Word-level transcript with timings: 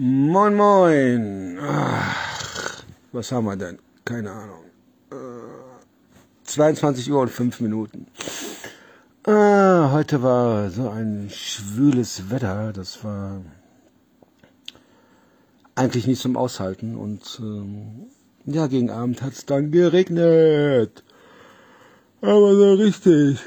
Moin, 0.00 0.54
moin. 0.54 1.58
Ach, 1.60 2.84
was 3.10 3.32
haben 3.32 3.46
wir 3.46 3.56
denn? 3.56 3.80
Keine 4.04 4.30
Ahnung. 4.30 4.62
Äh, 5.10 6.44
22 6.44 7.10
Uhr 7.10 7.22
und 7.22 7.30
5 7.30 7.58
Minuten. 7.58 8.06
Ah, 9.24 9.90
heute 9.90 10.22
war 10.22 10.70
so 10.70 10.88
ein 10.88 11.28
schwüles 11.32 12.30
Wetter. 12.30 12.72
Das 12.72 13.02
war 13.02 13.40
eigentlich 15.74 16.06
nicht 16.06 16.22
zum 16.22 16.36
Aushalten. 16.36 16.94
Und 16.94 17.40
ähm, 17.42 18.06
ja, 18.46 18.68
gegen 18.68 18.90
Abend 18.90 19.20
hat 19.20 19.32
es 19.32 19.46
dann 19.46 19.72
geregnet. 19.72 21.02
Aber 22.20 22.54
so 22.54 22.74
richtig. 22.74 23.40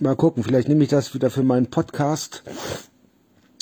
Mal 0.00 0.16
gucken, 0.16 0.42
vielleicht 0.42 0.66
nehme 0.68 0.82
ich 0.82 0.90
das 0.90 1.14
wieder 1.14 1.30
für 1.30 1.44
meinen 1.44 1.70
Podcast 1.70 2.42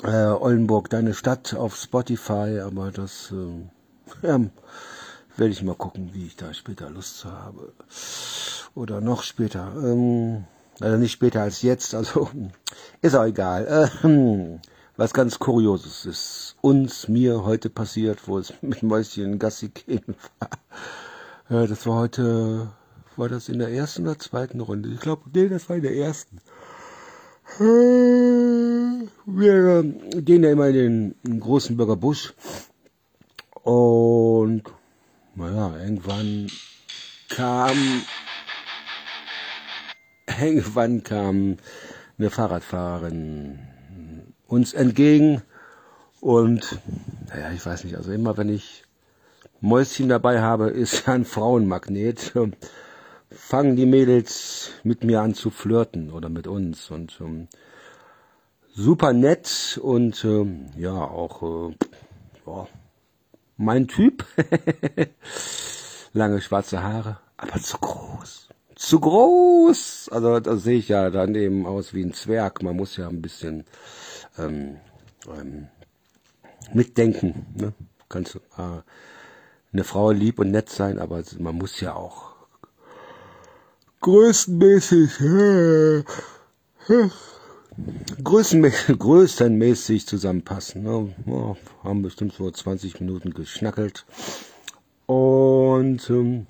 äh, 0.04 0.26
Oldenburg, 0.26 0.90
deine 0.90 1.14
Stadt 1.14 1.54
auf 1.54 1.76
Spotify, 1.76 2.60
aber 2.60 2.90
das 2.90 3.32
äh, 3.32 4.26
ja, 4.26 4.40
werde 5.36 5.52
ich 5.52 5.62
mal 5.62 5.74
gucken, 5.74 6.10
wie 6.12 6.26
ich 6.26 6.36
da 6.36 6.52
später 6.52 6.90
Lust 6.90 7.18
zu 7.18 7.32
habe. 7.32 7.72
Oder 8.74 9.00
noch 9.00 9.22
später. 9.22 9.72
Ähm, 9.76 10.44
also 10.80 10.96
nicht 10.96 11.12
später 11.12 11.42
als 11.42 11.62
jetzt, 11.62 11.94
also 11.94 12.28
ist 13.02 13.14
auch 13.14 13.24
egal. 13.24 13.90
Äh, 14.02 14.58
was 14.96 15.12
ganz 15.12 15.38
Kurioses 15.38 16.06
ist 16.06 16.56
uns, 16.60 17.08
mir 17.08 17.44
heute 17.44 17.70
passiert, 17.70 18.28
wo 18.28 18.38
es 18.38 18.52
mit 18.60 18.82
Mäuschen 18.82 19.38
Gassi 19.38 19.70
ging. 19.70 20.04
äh, 21.50 21.66
das 21.66 21.86
war 21.86 21.96
heute, 21.96 22.68
war 23.16 23.28
das 23.28 23.48
in 23.48 23.58
der 23.58 23.70
ersten 23.70 24.02
oder 24.02 24.18
zweiten 24.18 24.60
Runde? 24.60 24.90
Ich 24.90 25.00
glaube, 25.00 25.22
nee, 25.32 25.48
das 25.48 25.68
war 25.68 25.76
in 25.76 25.82
der 25.82 25.96
ersten. 25.96 26.40
Wir 29.26 29.82
gehen 29.82 30.42
ja 30.42 30.50
immer 30.50 30.68
in 30.68 31.14
den 31.24 31.40
großen 31.40 31.76
Bürger 31.76 31.96
Busch 31.96 32.34
und 33.62 34.62
naja, 35.34 35.76
irgendwann 35.78 36.50
kam 37.28 37.76
irgendwann 40.40 41.02
kam 41.02 41.56
eine 42.18 42.30
Fahrradfahrerin 42.30 43.58
uns 44.46 44.72
entgegen. 44.72 45.42
Und 46.20 46.78
naja, 47.28 47.50
ich 47.52 47.64
weiß 47.64 47.84
nicht, 47.84 47.96
also 47.96 48.12
immer 48.12 48.36
wenn 48.36 48.48
ich 48.48 48.84
Mäuschen 49.60 50.08
dabei 50.08 50.40
habe, 50.40 50.70
ist 50.70 51.06
ja 51.06 51.14
ein 51.14 51.24
Frauenmagnet. 51.24 52.32
Fangen 53.30 53.76
die 53.76 53.86
Mädels 53.86 54.70
mit 54.84 55.04
mir 55.04 55.20
an 55.20 55.34
zu 55.34 55.50
flirten 55.50 56.10
oder 56.10 56.28
mit 56.28 56.46
uns. 56.46 56.90
Und 56.90 57.18
ähm, 57.20 57.48
super 58.74 59.12
nett 59.12 59.78
und 59.82 60.24
ähm, 60.24 60.66
ja 60.76 60.92
auch 60.92 61.70
äh, 61.70 61.74
ja, 62.46 62.66
mein 63.56 63.88
Typ. 63.88 64.24
Lange 66.12 66.40
schwarze 66.40 66.82
Haare 66.82 67.18
aber 67.36 67.60
zu 67.60 67.78
groß. 67.78 68.48
Zu 68.74 69.00
groß! 69.00 70.08
Also 70.10 70.40
da 70.40 70.56
sehe 70.56 70.78
ich 70.78 70.88
ja 70.88 71.10
dann 71.10 71.34
eben 71.34 71.66
aus 71.66 71.94
wie 71.94 72.02
ein 72.02 72.12
Zwerg. 72.12 72.62
Man 72.62 72.76
muss 72.76 72.96
ja 72.96 73.08
ein 73.08 73.22
bisschen 73.22 73.64
ähm, 74.38 74.76
ähm, 75.28 75.68
mitdenken 76.72 77.46
ne? 77.54 77.72
kannst 78.08 78.36
äh, 78.36 78.82
eine 79.72 79.84
Frau 79.84 80.10
lieb 80.10 80.38
und 80.38 80.50
nett 80.50 80.70
sein 80.70 80.98
aber 80.98 81.22
man 81.38 81.56
muss 81.56 81.80
ja 81.80 81.94
auch 81.94 82.34
größtenmäßig, 84.00 85.20
äh, 85.20 86.04
größtenmäßig 88.22 90.06
zusammenpassen. 90.06 90.82
Ne? 90.82 91.14
Ja, 91.26 91.56
haben 91.82 92.02
bestimmt 92.02 92.34
so 92.34 92.50
20 92.50 93.00
Minuten 93.00 93.34
geschnackelt. 93.34 94.04
Und 95.06 96.08
ähm, 96.10 96.46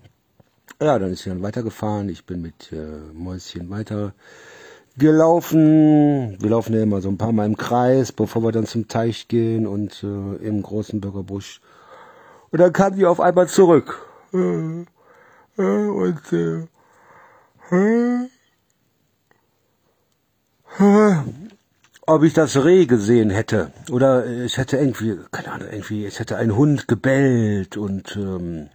ja, 0.80 0.98
dann 0.98 1.12
ist 1.12 1.22
sie 1.22 1.30
dann 1.30 1.42
weitergefahren. 1.42 2.08
Ich 2.08 2.24
bin 2.24 2.42
mit 2.42 2.72
äh, 2.72 3.12
Mäuschen 3.12 3.70
weiter 3.70 4.14
gelaufen. 4.96 6.36
Wir 6.40 6.50
laufen 6.50 6.74
ja 6.74 6.82
immer 6.82 7.00
so 7.00 7.08
ein 7.08 7.18
paar 7.18 7.32
Mal 7.32 7.46
im 7.46 7.56
Kreis, 7.56 8.12
bevor 8.12 8.42
wir 8.42 8.52
dann 8.52 8.66
zum 8.66 8.88
Teich 8.88 9.28
gehen 9.28 9.66
und 9.66 10.02
äh, 10.02 10.36
im 10.46 10.62
großen 10.62 11.00
Bürgerbusch. 11.00 11.60
Und 12.50 12.60
dann 12.60 12.72
kam 12.72 12.96
die 12.96 13.06
auf 13.06 13.20
einmal 13.20 13.48
zurück. 13.48 14.06
Äh, 14.32 14.84
äh, 15.58 15.88
und 15.88 16.32
äh, 16.32 16.66
ob 22.06 22.22
ich 22.22 22.34
das 22.34 22.64
Reh 22.64 22.86
gesehen 22.86 23.30
hätte 23.30 23.72
oder 23.90 24.26
ich 24.26 24.58
hätte 24.58 24.76
irgendwie, 24.76 25.18
keine 25.30 25.52
Ahnung, 25.52 25.68
irgendwie, 25.70 26.04
es 26.04 26.18
hätte 26.18 26.36
ein 26.36 26.56
Hund 26.56 26.88
gebellt 26.88 27.76
und 27.76 28.16
ähm, 28.16 28.68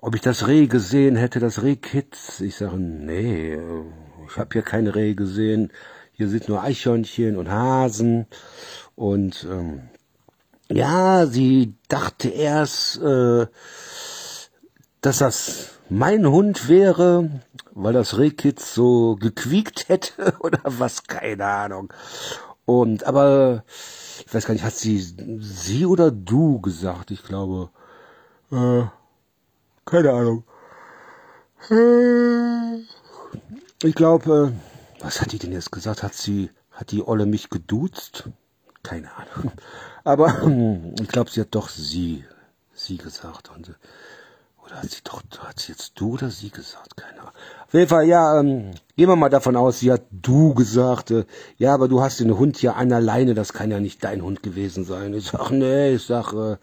ob 0.00 0.14
ich 0.14 0.20
das 0.20 0.46
Reh 0.48 0.66
gesehen 0.66 1.16
hätte, 1.16 1.38
das 1.38 1.62
Rehkitz. 1.62 2.40
Ich 2.40 2.56
sage, 2.56 2.76
nee, 2.76 3.58
ich 4.26 4.36
habe 4.36 4.48
hier 4.52 4.62
kein 4.62 4.88
Reh 4.88 5.14
gesehen. 5.14 5.72
Hier 6.12 6.28
sind 6.28 6.48
nur 6.48 6.62
Eichhörnchen 6.62 7.36
und 7.36 7.48
Hasen 7.48 8.26
und 8.96 9.46
ähm, 9.50 9.82
ja, 10.68 11.26
sie 11.26 11.74
dachte 11.88 12.28
erst, 12.28 13.00
äh, 13.00 13.46
dass 15.00 15.18
das 15.18 15.71
mein 15.92 16.26
Hund 16.26 16.68
wäre, 16.68 17.28
weil 17.72 17.92
das 17.92 18.16
Rehkitz 18.16 18.74
so 18.74 19.16
gequiekt 19.16 19.88
hätte 19.88 20.34
oder 20.40 20.60
was, 20.64 21.04
keine 21.04 21.44
Ahnung. 21.44 21.92
Und, 22.64 23.04
aber, 23.04 23.64
ich 24.26 24.32
weiß 24.32 24.46
gar 24.46 24.54
nicht, 24.54 24.64
hat 24.64 24.74
sie 24.74 24.98
sie 25.40 25.84
oder 25.84 26.10
du 26.10 26.60
gesagt? 26.60 27.10
Ich 27.10 27.22
glaube, 27.24 27.70
äh, 28.50 28.84
keine 29.84 30.12
Ahnung. 30.12 30.44
Äh, 31.70 32.78
ich 33.86 33.94
glaube, 33.94 34.54
äh, 34.54 35.04
was 35.04 35.20
hat 35.20 35.32
die 35.32 35.38
denn 35.38 35.52
jetzt 35.52 35.72
gesagt? 35.72 36.02
Hat 36.02 36.14
sie, 36.14 36.50
hat 36.70 36.90
die 36.90 37.06
Olle 37.06 37.26
mich 37.26 37.50
geduzt? 37.50 38.30
Keine 38.82 39.10
Ahnung. 39.14 39.52
Aber 40.04 40.42
ich 41.00 41.08
glaube, 41.08 41.30
sie 41.30 41.40
hat 41.40 41.54
doch 41.54 41.68
sie, 41.68 42.24
sie 42.72 42.96
gesagt. 42.96 43.50
Und 43.54 43.76
oder 44.64 44.76
hat 44.76 44.90
sie 44.90 45.00
doch, 45.04 45.22
hat 45.40 45.60
sie 45.60 45.72
jetzt 45.72 45.92
du 45.96 46.12
oder 46.14 46.30
sie 46.30 46.50
gesagt? 46.50 46.96
Keine 46.96 47.20
Ahnung. 47.20 47.32
Auf 47.66 47.74
jeden 47.74 47.88
Fall, 47.88 48.06
ja, 48.06 48.38
ähm, 48.38 48.72
gehen 48.96 49.08
wir 49.08 49.16
mal 49.16 49.28
davon 49.28 49.56
aus, 49.56 49.80
sie 49.80 49.90
hat 49.90 50.02
du 50.10 50.54
gesagt. 50.54 51.10
Äh, 51.10 51.24
ja, 51.56 51.74
aber 51.74 51.88
du 51.88 52.00
hast 52.00 52.20
den 52.20 52.38
Hund 52.38 52.60
ja 52.62 52.72
an 52.74 52.92
alleine, 52.92 53.34
das 53.34 53.52
kann 53.52 53.70
ja 53.70 53.80
nicht 53.80 54.04
dein 54.04 54.22
Hund 54.22 54.42
gewesen 54.42 54.84
sein. 54.84 55.14
Ich 55.14 55.26
sag, 55.26 55.50
nee, 55.50 55.94
ich 55.94 56.04
sag, 56.04 56.32
äh, 56.32 56.56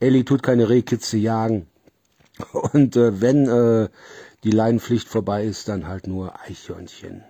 Ellie 0.00 0.24
tut 0.24 0.42
keine 0.42 0.68
Rehkitze 0.68 1.16
jagen. 1.16 1.66
Und 2.52 2.96
äh, 2.96 3.20
wenn 3.20 3.48
äh, 3.48 3.88
die 4.44 4.50
Leinenpflicht 4.50 5.08
vorbei 5.08 5.44
ist, 5.44 5.68
dann 5.68 5.86
halt 5.86 6.06
nur 6.06 6.34
Eichhörnchen. 6.40 7.22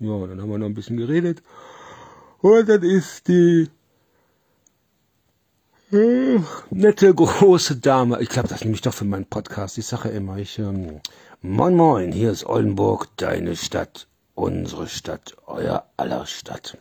Ja, 0.00 0.26
dann 0.26 0.40
haben 0.40 0.50
wir 0.50 0.58
noch 0.58 0.66
ein 0.66 0.74
bisschen 0.74 0.96
geredet. 0.96 1.42
Und 2.40 2.68
dann 2.68 2.82
ist 2.82 3.28
die 3.28 3.68
nette 5.90 7.14
große 7.14 7.76
Dame. 7.76 8.20
Ich 8.20 8.28
glaube, 8.28 8.48
das 8.48 8.62
nehme 8.62 8.74
ich 8.74 8.82
doch 8.82 8.94
für 8.94 9.04
meinen 9.04 9.26
Podcast. 9.26 9.78
Ich 9.78 9.86
sage 9.86 10.08
immer, 10.08 10.36
ich, 10.36 10.58
ähm, 10.58 11.00
moin 11.42 11.76
moin, 11.76 12.10
hier 12.10 12.32
ist 12.32 12.44
Oldenburg, 12.44 13.08
deine 13.16 13.54
Stadt, 13.54 14.08
unsere 14.34 14.88
Stadt, 14.88 15.36
euer 15.46 15.86
aller 15.96 16.26
Stadt. 16.26 16.76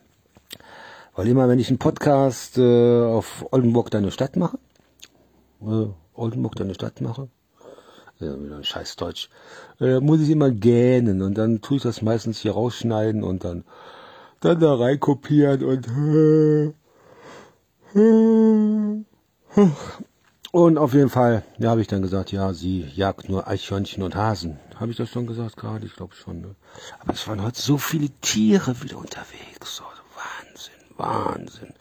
Weil 1.15 1.27
immer, 1.27 1.47
wenn 1.47 1.59
ich 1.59 1.69
einen 1.69 1.77
Podcast 1.77 2.57
äh, 2.57 3.03
auf 3.03 3.45
Oldenburg, 3.51 3.91
deine 3.91 4.09
Stadt 4.09 4.38
mache, 4.38 4.57
äh, 5.61 5.85
Oldenburg, 6.15 6.55
deine 6.55 6.73
Stadt 6.73 6.99
mache, 6.99 7.29
ja, 8.19 8.41
wieder 8.41 8.57
ein 8.57 8.63
scheiß 8.63 8.95
Deutsch, 8.95 9.29
äh, 9.79 9.99
muss 9.99 10.21
ich 10.21 10.29
immer 10.29 10.49
gähnen 10.49 11.21
und 11.21 11.38
dann 11.38 11.61
tue 11.61 11.77
ich 11.77 11.83
das 11.83 12.01
meistens 12.01 12.39
hier 12.39 12.53
rausschneiden 12.53 13.23
und 13.23 13.44
dann, 13.44 13.65
dann 14.39 14.59
da 14.59 14.73
reinkopieren 14.73 15.63
und 15.63 15.88
äh, 15.88 16.74
und 20.51 20.77
auf 20.77 20.94
jeden 20.94 21.09
Fall, 21.09 21.44
ja, 21.57 21.69
habe 21.69 21.80
ich 21.80 21.88
dann 21.88 22.01
gesagt, 22.01 22.33
ja, 22.33 22.53
sie 22.53 22.81
jagt 22.81 23.30
nur 23.30 23.47
Eichhörnchen 23.47 24.03
und 24.03 24.15
Hasen. 24.15 24.59
Habe 24.75 24.92
ich 24.92 24.97
das 24.97 25.09
schon 25.09 25.27
gesagt 25.27 25.56
gerade? 25.56 25.86
Ich 25.86 25.95
glaube 25.95 26.13
schon. 26.13 26.42
Ne? 26.42 26.56
Aber 27.00 27.13
es 27.13 27.25
waren 27.27 27.42
heute 27.42 27.62
so 27.62 27.77
viele 27.77 28.09
Tiere 28.19 28.81
wieder 28.81 28.97
unterwegs. 28.97 29.77
So, 29.77 29.83
Wahnsinn, 30.15 30.74
Wahnsinn. 30.97 31.74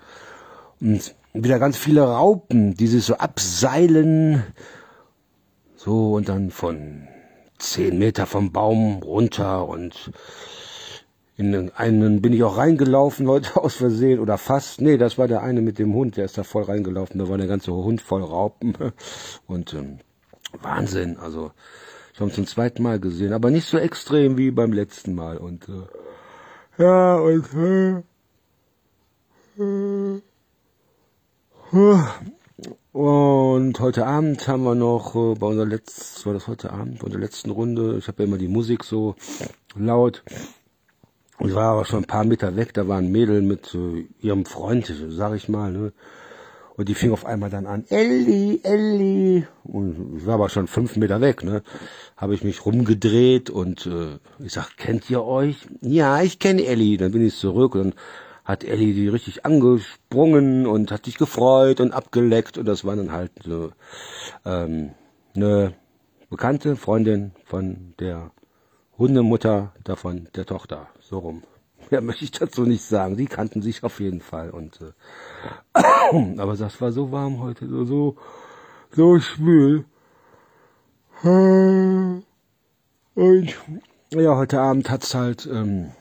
Und 0.81 1.15
wieder 1.33 1.59
ganz 1.59 1.77
viele 1.77 2.03
Raupen, 2.03 2.75
die 2.75 2.87
sich 2.87 3.05
so 3.05 3.17
abseilen. 3.17 4.45
So, 5.75 6.13
und 6.13 6.29
dann 6.29 6.53
von 6.53 7.09
zehn 7.59 7.99
Meter 7.99 8.27
vom 8.27 8.53
Baum 8.53 9.03
runter 9.03 9.67
und 9.67 10.13
in 11.37 11.71
einen 11.73 12.23
bin 12.23 12.33
ich 12.33 12.45
auch 12.45 12.57
reingelaufen 12.57 13.29
heute 13.29 13.57
aus 13.63 13.75
Versehen 13.77 14.21
oder 14.21 14.39
fast. 14.39 14.81
Nee, 14.81 14.97
das 14.97 15.19
war 15.19 15.29
der 15.29 15.43
eine 15.43 15.63
mit 15.63 15.79
dem 15.79 15.95
Hund, 15.95 16.17
der 16.17 16.25
ist 16.27 16.39
da 16.39 16.45
voll 16.45 16.65
reingelaufen. 16.65 17.19
Da 17.19 17.29
war 17.29 17.39
der 17.39 17.49
ganze 17.49 17.73
Hund 17.73 18.01
voll 18.01 18.23
Raupen. 18.23 18.77
Und 19.47 19.75
ähm, 19.75 19.99
Wahnsinn, 20.61 21.17
also 21.17 21.51
ich 22.13 22.21
habe 22.21 22.31
zum 22.31 22.47
zweiten 22.47 22.83
Mal 22.83 23.01
gesehen, 23.01 23.33
aber 23.33 23.51
nicht 23.51 23.67
so 23.67 23.77
extrem 23.77 24.39
wie 24.39 24.53
beim 24.53 24.73
letzten 24.73 25.17
Mal. 25.17 25.37
Und 25.37 25.69
äh, 25.69 26.83
ja, 26.83 27.17
und 27.17 27.45
äh, 27.55 28.03
äh, 29.59 30.21
Und 32.93 33.81
heute 33.81 34.07
Abend 34.07 34.47
haben 34.47 34.63
wir 34.63 34.77
noch 34.77 35.17
äh, 35.17 35.35
bei 35.35 35.47
unserer 35.49 35.67
letzten, 35.67 36.27
war 36.27 36.35
das 36.35 36.47
heute 36.47 36.73
Abend, 36.73 37.01
bei 37.01 37.09
der 37.09 37.19
letzten 37.19 37.51
Runde, 37.51 37.97
ich 37.99 38.07
habe 38.07 38.23
ja 38.23 38.29
immer 38.29 38.39
die 38.39 38.47
Musik 38.47 38.85
so 38.85 39.17
laut. 39.75 40.23
Ich 41.41 41.55
war 41.55 41.73
aber 41.73 41.85
schon 41.85 42.01
ein 42.01 42.07
paar 42.07 42.25
Meter 42.25 42.57
weg, 42.57 42.75
da 42.75 42.87
war 42.87 42.99
ein 42.99 43.11
Mädel 43.11 43.43
mit 43.43 43.75
äh, 43.75 44.07
ihrem 44.21 44.45
Freund, 44.45 44.93
sag 45.09 45.35
ich 45.35 45.49
mal, 45.49 45.73
ne? 45.73 45.93
Und 46.77 46.89
die 46.89 46.95
fing 46.95 47.13
auf 47.13 47.25
einmal 47.25 47.51
dann 47.51 47.67
an, 47.67 47.85
Elli, 47.89 48.61
Elli. 48.65 49.47
Und 49.63 50.17
ich 50.19 50.27
war 50.27 50.35
aber 50.35 50.49
schon 50.49 50.67
fünf 50.67 50.97
Meter 50.97 51.21
weg, 51.21 51.45
ne? 51.45 51.63
Habe 52.17 52.35
ich 52.35 52.43
mich 52.43 52.67
rumgedreht 52.67 53.49
und 53.49 53.87
äh, 53.87 54.19
ich 54.45 54.53
sag, 54.53 54.77
kennt 54.77 55.09
ihr 55.09 55.25
euch? 55.25 55.69
Ja, 55.83 56.21
ich 56.23 56.41
kenne 56.41 56.65
Elli. 56.65 56.97
Dann 56.97 57.13
bin 57.13 57.25
ich 57.25 57.37
zurück 57.37 57.77
und 57.77 57.95
hat 58.45 58.65
Elli 58.65 58.93
die 58.93 59.09
richtig 59.09 59.47
angesprungen 59.47 60.67
und 60.67 60.91
hat 60.91 61.05
sich 61.05 61.17
gefreut 61.17 61.81
und 61.81 61.93
abgeleckt. 61.93 62.59
Und 62.59 62.67
das 62.67 62.85
war 62.85 62.97
dann 62.97 63.13
halt 63.13 63.31
so 63.45 63.71
ähm, 64.45 64.91
eine 65.37 65.75
bekannte 66.29 66.75
Freundin 66.75 67.33
von 67.45 67.95
der 68.01 68.33
Hundemutter 68.99 69.73
davon, 69.85 70.29
der 70.35 70.47
Tochter. 70.47 70.89
So 71.09 71.19
rum. 71.19 71.43
Ja, 71.91 72.01
möchte 72.01 72.25
ich 72.25 72.31
dazu 72.31 72.63
nicht 72.63 72.83
sagen. 72.83 73.17
Die 73.17 73.27
kannten 73.27 73.61
sich 73.61 73.85
auf 73.85 74.01
jeden 74.01 74.23
Fall. 74.23 74.51
Und 74.51 74.81
äh, 74.81 74.93
aber 76.39 76.57
das 76.57 76.81
war 76.81 76.93
so 76.93 77.13
warm 77.13 77.41
heute, 77.41 77.69
so 77.69 77.85
so, 77.85 78.17
so 78.91 79.21
schwül. 79.21 79.85
Und 81.23 82.25
ja, 84.11 84.37
heute 84.37 84.61
Abend 84.61 84.89
hat's 84.89 85.15
halt 85.15 85.47
ähm, 85.47 85.93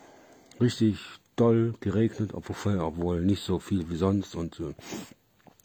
richtig 0.62 1.00
doll 1.36 1.74
geregnet, 1.82 2.34
obwohl, 2.34 2.80
obwohl 2.80 3.22
nicht 3.22 3.44
so 3.44 3.60
viel 3.60 3.90
wie 3.90 3.98
sonst. 3.98 4.36
Und 4.36 4.62
äh, 4.62 4.74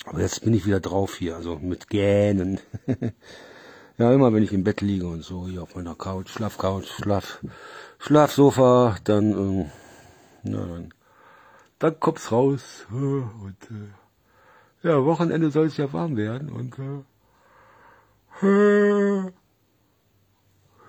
aber 0.05 0.21
jetzt 0.21 0.43
bin 0.43 0.55
ich 0.55 0.67
wieder 0.67 0.81
drauf 0.81 1.17
hier, 1.17 1.37
also 1.37 1.57
mit 1.61 1.89
Gähnen. 1.89 2.59
ja, 3.99 4.13
immer 4.13 4.33
wenn 4.33 4.43
ich 4.43 4.53
im 4.53 4.65
Bett 4.65 4.81
liege 4.81 5.07
und 5.07 5.23
so, 5.23 5.47
hier 5.47 5.63
auf 5.63 5.75
meiner 5.75 5.95
Couch, 5.95 6.31
Schlafcouch, 6.31 6.87
Schlaf, 6.87 7.41
Schlafsofa, 7.99 8.97
dann 9.05 9.63
äh, 9.63 9.71
na, 10.43 10.67
dann, 10.67 10.95
dann 11.79 12.01
kommt's 12.01 12.33
raus. 12.33 12.87
Und 12.91 13.57
äh, 13.71 14.89
ja, 14.89 15.05
Wochenende 15.05 15.51
soll 15.51 15.67
es 15.67 15.77
ja 15.77 15.93
warm 15.93 16.17
werden. 16.17 16.51
Und 16.51 16.79
äh, 16.79 17.03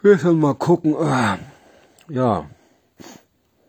wir 0.01 0.17
sollen 0.17 0.39
mal 0.39 0.55
gucken. 0.55 0.93
Äh, 0.93 1.37
ja, 2.09 2.49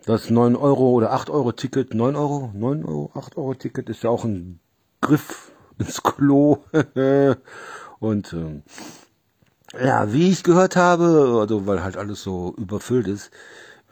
das 0.06 0.30
9 0.30 0.56
Euro 0.56 0.90
oder 0.90 1.12
8 1.12 1.30
Euro 1.30 1.52
Ticket, 1.52 1.94
9 1.94 2.16
Euro, 2.16 2.50
9 2.54 2.84
Euro, 2.84 3.10
8 3.14 3.36
Euro 3.36 3.54
Ticket 3.54 3.88
ist 3.88 4.02
ja 4.02 4.10
auch 4.10 4.24
ein 4.24 4.60
Griff 5.00 5.52
ins 5.78 6.02
Klo. 6.02 6.58
und 8.00 8.32
ähm, 8.32 8.62
ja, 9.78 10.12
wie 10.12 10.30
ich 10.30 10.42
gehört 10.42 10.76
habe, 10.76 11.38
also 11.40 11.66
weil 11.66 11.82
halt 11.82 11.96
alles 11.96 12.22
so 12.22 12.54
überfüllt 12.56 13.06
ist, 13.06 13.30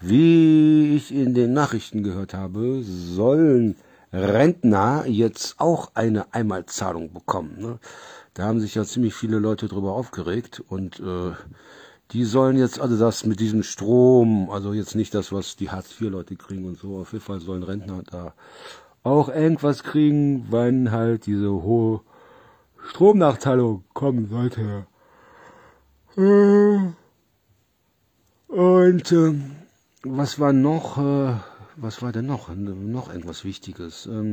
wie 0.01 0.95
ich 0.97 1.15
in 1.15 1.35
den 1.35 1.53
Nachrichten 1.53 2.03
gehört 2.03 2.35
habe, 2.35 2.83
sollen 2.83 3.77
Rentner 4.13 5.05
jetzt 5.07 5.57
auch 5.59 5.91
eine 5.95 6.33
Einmalzahlung 6.33 7.13
bekommen. 7.13 7.57
Ne? 7.59 7.79
Da 8.35 8.45
haben 8.45 8.61
sich 8.61 8.75
ja 8.75 8.85
ziemlich 8.85 9.15
viele 9.15 9.39
Leute 9.39 9.69
drüber 9.69 9.93
aufgeregt 9.93 10.63
und 10.69 11.01
äh, 11.01 11.33
die 12.13 12.25
sollen 12.25 12.57
jetzt, 12.57 12.81
also 12.81 12.97
das 12.97 13.27
mit 13.27 13.39
diesem 13.39 13.63
Strom, 13.63 14.49
also 14.51 14.73
jetzt 14.73 14.95
nicht 14.95 15.15
das, 15.15 15.31
was 15.31 15.57
die 15.57 15.71
Hartz-IV-Leute 15.71 16.37
kriegen 16.37 16.65
und 16.65 16.79
so, 16.79 16.99
auf 16.99 17.13
jeden 17.13 17.25
Fall 17.25 17.41
sollen 17.41 17.63
Rentner 17.63 18.03
da 18.11 18.33
auch 19.03 19.29
irgendwas 19.29 19.83
kriegen, 19.83 20.47
wenn 20.51 20.91
halt 20.91 21.27
diese 21.27 21.51
hohe 21.51 22.01
Stromnachteilung 22.89 23.85
kommen 23.93 24.29
sollte. 24.29 24.87
Äh, 26.17 26.79
und 28.49 29.13
äh, 29.13 29.35
was 30.03 30.41
war 30.41 30.53
noch? 30.53 30.99
Äh, 30.99 31.37
was 31.77 32.03
war 32.03 32.11
denn 32.13 32.27
noch? 32.27 32.53
Noch 32.55 33.13
irgendwas 33.13 33.45
Wichtiges. 33.45 34.07
Ähm, 34.07 34.29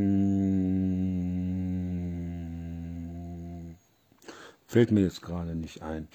fällt 4.66 4.92
mir 4.92 5.02
jetzt 5.02 5.22
gerade 5.22 5.56
nicht 5.56 5.84
ein. 5.84 6.08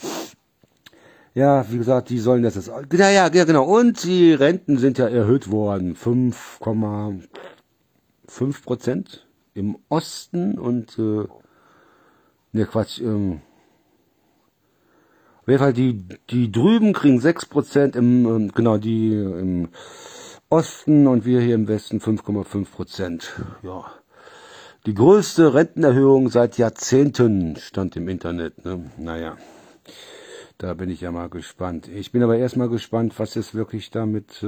Ja, 1.34 1.70
wie 1.70 1.78
gesagt, 1.78 2.10
die 2.10 2.18
sollen 2.18 2.42
das 2.42 2.56
jetzt. 2.56 2.70
Ja, 2.92 3.10
ja, 3.10 3.32
ja, 3.32 3.44
genau. 3.44 3.64
Und 3.64 4.02
die 4.02 4.32
Renten 4.32 4.78
sind 4.78 4.98
ja 4.98 5.06
erhöht 5.06 5.48
worden. 5.50 5.94
5,5 5.94 8.64
Prozent 8.64 9.28
im 9.54 9.78
Osten 9.88 10.58
und 10.58 10.98
äh, 10.98 11.28
ne 12.52 12.66
Quatsch, 12.66 13.00
ähm, 13.00 13.42
auf 15.42 15.48
jeden 15.48 15.58
Fall 15.58 15.72
die, 15.72 16.04
die 16.30 16.52
drüben 16.52 16.92
kriegen 16.92 17.18
6% 17.18 17.96
im, 17.96 18.26
ähm, 18.26 18.52
genau, 18.52 18.76
die 18.78 19.12
im 19.12 19.68
Osten 20.50 21.06
und 21.06 21.24
wir 21.24 21.40
hier 21.40 21.54
im 21.54 21.68
Westen 21.68 21.98
5,5%. 21.98 23.22
Ja. 23.62 23.84
Die 24.86 24.94
größte 24.94 25.54
Rentenerhöhung 25.54 26.28
seit 26.30 26.58
Jahrzehnten 26.58 27.56
stand 27.56 27.96
im 27.96 28.08
Internet. 28.08 28.64
Ne? 28.64 28.90
Naja, 28.96 29.36
da 30.58 30.74
bin 30.74 30.90
ich 30.90 31.00
ja 31.00 31.12
mal 31.12 31.28
gespannt. 31.28 31.88
Ich 31.88 32.12
bin 32.12 32.22
aber 32.22 32.36
erstmal 32.36 32.68
gespannt, 32.68 33.18
was 33.18 33.36
es 33.36 33.54
wirklich 33.54 33.90
damit, 33.90 34.42
äh, 34.42 34.46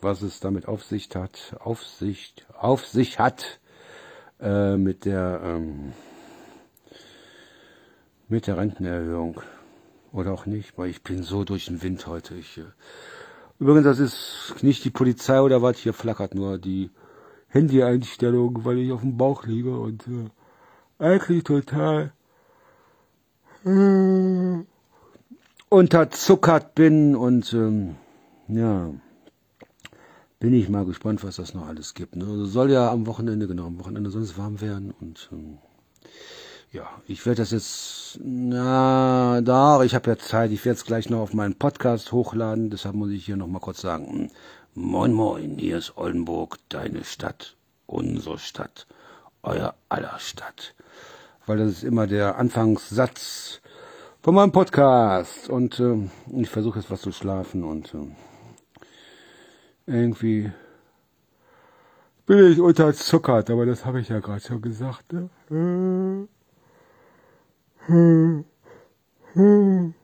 was 0.00 0.22
es 0.22 0.40
damit 0.40 0.68
auf 0.68 0.84
sich 0.84 1.08
hat, 1.14 1.56
auf 1.60 1.82
sich, 1.82 2.34
auf 2.58 2.86
sich 2.86 3.18
hat 3.18 3.60
äh, 4.40 4.76
mit 4.76 5.04
der 5.04 5.40
ähm, 5.44 5.92
mit 8.28 8.46
der 8.46 8.56
Rentenerhöhung. 8.56 9.40
Oder 10.14 10.32
auch 10.32 10.46
nicht, 10.46 10.78
weil 10.78 10.90
ich 10.90 11.02
bin 11.02 11.24
so 11.24 11.42
durch 11.42 11.66
den 11.66 11.82
Wind 11.82 12.06
heute. 12.06 12.36
Ich, 12.36 12.58
äh 12.58 12.64
Übrigens, 13.58 13.84
das 13.84 13.98
ist 13.98 14.62
nicht 14.62 14.84
die 14.84 14.90
Polizei 14.90 15.40
oder 15.40 15.60
was, 15.60 15.78
hier 15.78 15.92
flackert 15.92 16.34
nur 16.34 16.58
die 16.58 16.90
Handy-Einstellung, 17.48 18.64
weil 18.64 18.78
ich 18.78 18.92
auf 18.92 19.00
dem 19.00 19.16
Bauch 19.16 19.44
liege 19.44 19.76
und 19.76 20.06
äh, 20.06 20.30
eigentlich 21.04 21.42
total 21.42 22.12
äh, 23.64 24.64
unterzuckert 25.68 26.76
bin 26.76 27.16
und 27.16 27.52
ähm, 27.52 27.96
ja, 28.46 28.90
bin 30.38 30.54
ich 30.54 30.68
mal 30.68 30.84
gespannt, 30.84 31.24
was 31.24 31.36
das 31.36 31.54
noch 31.54 31.66
alles 31.66 31.94
gibt. 31.94 32.14
Ne? 32.14 32.24
Also 32.24 32.44
soll 32.44 32.70
ja 32.70 32.90
am 32.90 33.06
Wochenende, 33.06 33.48
genau, 33.48 33.66
am 33.66 33.80
Wochenende 33.80 34.10
es 34.10 34.38
warm 34.38 34.60
werden 34.60 34.92
und 35.00 35.28
ähm, 35.32 35.58
ja, 36.74 36.90
ich 37.06 37.24
werde 37.24 37.42
das 37.42 37.52
jetzt, 37.52 38.18
na, 38.20 39.40
da, 39.42 39.82
ich 39.84 39.94
habe 39.94 40.10
ja 40.10 40.18
Zeit, 40.18 40.50
ich 40.50 40.64
werde 40.64 40.76
es 40.76 40.84
gleich 40.84 41.08
noch 41.08 41.20
auf 41.20 41.32
meinen 41.32 41.54
Podcast 41.54 42.10
hochladen, 42.10 42.68
deshalb 42.68 42.96
muss 42.96 43.10
ich 43.10 43.24
hier 43.24 43.36
noch 43.36 43.46
mal 43.46 43.60
kurz 43.60 43.80
sagen, 43.80 44.32
moin 44.74 45.12
moin, 45.12 45.56
hier 45.56 45.78
ist 45.78 45.96
Oldenburg, 45.96 46.58
deine 46.68 47.04
Stadt, 47.04 47.56
unsere 47.86 48.40
Stadt, 48.40 48.88
euer 49.44 49.76
aller 49.88 50.18
Stadt. 50.18 50.74
Weil 51.46 51.58
das 51.58 51.70
ist 51.70 51.84
immer 51.84 52.08
der 52.08 52.38
Anfangssatz 52.38 53.60
von 54.20 54.34
meinem 54.34 54.50
Podcast 54.50 55.48
und 55.48 55.78
äh, 55.78 56.10
ich 56.40 56.50
versuche 56.50 56.80
jetzt 56.80 56.90
was 56.90 57.02
zu 57.02 57.12
schlafen 57.12 57.62
und 57.62 57.94
äh, 57.94 58.08
irgendwie 59.86 60.50
bin 62.26 62.50
ich 62.50 62.58
unterzuckert, 62.58 63.48
aber 63.48 63.64
das 63.64 63.84
habe 63.84 64.00
ich 64.00 64.08
ja 64.08 64.18
gerade 64.18 64.40
schon 64.40 64.60
gesagt. 64.60 65.12
Ne? 65.12 65.30
Äh. 65.52 66.33
Hm. 67.86 68.44
Hm. 69.34 69.94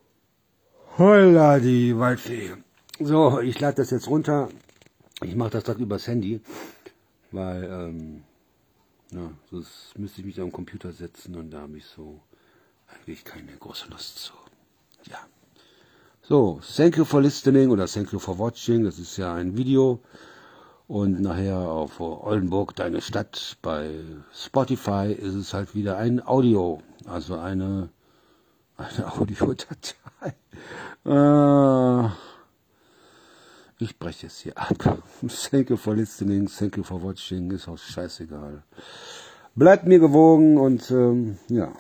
Holla, 0.99 1.59
die 1.59 1.97
Waldfee. 1.97 2.53
So, 2.99 3.41
ich 3.41 3.59
lade 3.59 3.77
das 3.77 3.91
jetzt 3.91 4.09
runter. 4.09 4.51
Ich 5.23 5.35
mache 5.35 5.51
das 5.51 5.65
gerade 5.65 5.83
übers 5.83 6.07
Handy, 6.07 6.41
weil, 7.31 7.65
ähm, 7.65 8.23
ja, 9.13 9.31
sonst 9.51 9.99
müsste 9.99 10.21
ich 10.21 10.27
mich 10.27 10.41
am 10.41 10.53
Computer 10.53 10.93
setzen 10.93 11.37
und 11.37 11.51
da 11.51 11.63
habe 11.63 11.79
ich 11.79 11.87
so 11.87 12.21
eigentlich 12.87 13.25
keine 13.25 13.53
große 13.53 13.89
Lust 13.91 14.19
zu. 14.19 14.33
Ja. 15.05 15.19
So, 16.23 16.61
thank 16.77 16.99
you 16.99 17.07
for 17.07 17.23
listening 17.23 17.71
oder 17.71 17.87
thank 17.87 18.13
you 18.13 18.19
for 18.19 18.39
watching. 18.39 18.85
Das 18.85 18.99
ist 18.99 19.17
ja 19.17 19.35
ein 19.35 19.57
Video. 19.57 20.01
Und 20.91 21.21
nachher 21.21 21.57
auf 21.57 22.01
Oldenburg, 22.01 22.75
deine 22.75 23.01
Stadt, 23.01 23.59
bei 23.63 23.95
Spotify 24.35 25.13
ist 25.17 25.37
es 25.37 25.55
halt 25.55 25.77
wieder 25.77 25.97
ein 25.99 26.21
Audio, 26.27 26.83
also 27.07 27.39
eine, 27.39 27.91
eine 28.77 29.13
Audiodatei. 29.13 30.35
Äh, 31.07 32.09
ich 33.79 34.01
breche 34.01 34.27
es 34.27 34.41
hier 34.41 34.59
ab. 34.59 34.79
Thank 35.51 35.71
you 35.71 35.77
for 35.77 35.95
listening, 35.95 36.49
thank 36.49 36.77
you 36.77 36.83
for 36.83 37.01
watching, 37.01 37.53
ist 37.53 37.69
auch 37.69 37.79
scheißegal. 37.79 38.65
Bleibt 39.55 39.87
mir 39.87 40.01
gewogen 40.01 40.59
und 40.59 40.91
ähm, 40.91 41.39
ja. 41.47 41.73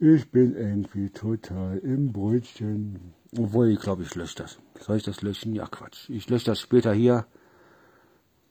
Ich 0.00 0.28
bin 0.32 0.56
irgendwie 0.56 1.10
total 1.10 1.78
im 1.78 2.12
Brötchen. 2.12 3.14
Obwohl, 3.38 3.68
ich 3.70 3.80
glaube, 3.80 4.02
ich 4.02 4.14
lösche 4.14 4.36
das. 4.36 4.58
Soll 4.78 4.98
ich 4.98 5.04
das 5.04 5.22
löschen? 5.22 5.54
Ja, 5.54 5.66
Quatsch. 5.66 6.10
Ich 6.10 6.28
lösche 6.28 6.46
das 6.46 6.60
später 6.60 6.92
hier, 6.92 7.26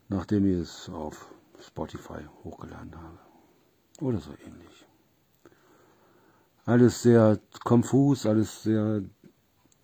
nachdem 0.10 0.46
ich 0.46 0.58
es 0.58 0.90
auf 0.90 1.32
Spotify 1.60 2.26
hochgeladen 2.44 2.96
habe. 2.96 3.20
Oder 4.00 4.20
so 4.20 4.32
ähnlich. 4.44 4.88
Alles 6.66 7.04
sehr 7.04 7.40
konfus, 7.64 8.26
alles 8.26 8.64
sehr 8.64 9.04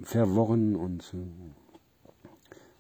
verworren 0.02 0.76
und 0.76 1.04
äh, 1.14 2.28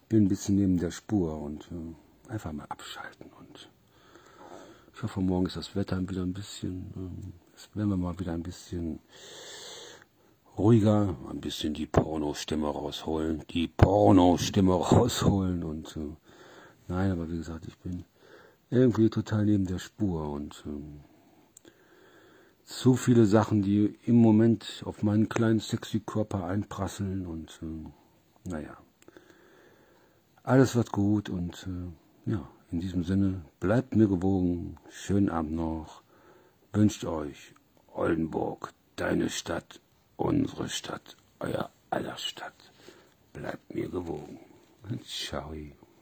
bin 0.09 0.25
ein 0.25 0.27
bisschen 0.27 0.55
neben 0.55 0.77
der 0.77 0.91
Spur 0.91 1.39
und 1.39 1.69
äh, 1.71 2.31
einfach 2.31 2.51
mal 2.51 2.65
abschalten. 2.65 3.31
Und 3.39 3.69
ich 4.95 5.03
hoffe, 5.03 5.19
morgen 5.21 5.45
ist 5.45 5.57
das 5.57 5.75
Wetter 5.75 5.99
wieder 6.09 6.23
ein 6.23 6.33
bisschen, 6.33 6.93
äh, 6.95 7.77
werden 7.77 7.89
wir 7.89 7.97
mal 7.97 8.19
wieder 8.19 8.33
ein 8.33 8.43
bisschen 8.43 8.99
ruhiger, 10.57 11.15
ein 11.29 11.39
bisschen 11.39 11.73
die 11.73 11.85
Porno-Stimme 11.85 12.67
rausholen, 12.67 13.43
die 13.51 13.67
Porno-Stimme 13.67 14.73
rausholen 14.73 15.63
und 15.63 15.95
äh, 15.97 16.15
nein, 16.87 17.11
aber 17.11 17.29
wie 17.29 17.37
gesagt, 17.37 17.67
ich 17.67 17.77
bin 17.77 18.05
irgendwie 18.69 19.09
total 19.09 19.45
neben 19.45 19.65
der 19.65 19.79
Spur 19.79 20.29
und 20.31 20.63
äh, 20.65 21.69
zu 22.63 22.95
viele 22.95 23.25
Sachen, 23.25 23.61
die 23.61 23.97
im 24.03 24.15
Moment 24.15 24.83
auf 24.85 25.03
meinen 25.03 25.29
kleinen 25.29 25.59
sexy 25.59 25.99
Körper 25.99 26.45
einprasseln 26.45 27.25
und 27.25 27.59
äh, 27.61 28.49
naja, 28.49 28.77
alles 30.43 30.75
wird 30.75 30.91
gut 30.91 31.29
und 31.29 31.67
äh, 31.67 32.31
ja, 32.31 32.47
in 32.71 32.81
diesem 32.81 33.03
Sinne, 33.03 33.45
bleibt 33.59 33.95
mir 33.95 34.07
gewogen, 34.07 34.77
schönen 34.89 35.29
Abend 35.29 35.53
noch, 35.53 36.01
wünscht 36.73 37.05
euch 37.05 37.53
Oldenburg, 37.93 38.73
deine 38.97 39.29
Stadt, 39.29 39.79
unsere 40.17 40.67
Stadt, 40.69 41.15
euer 41.39 41.69
aller 41.89 42.17
Stadt. 42.17 42.71
Bleibt 43.33 43.73
mir 43.73 43.89
gewogen. 43.89 44.39
Ciao. 45.05 45.53